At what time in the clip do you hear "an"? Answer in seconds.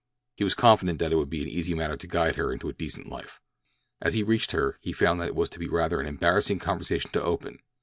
1.43-1.47, 6.01-6.07